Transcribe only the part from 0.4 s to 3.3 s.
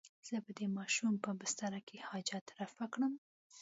به د ماشوم په بستره کې حاجت رفع کړم.